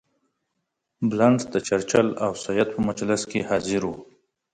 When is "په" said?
2.75-2.79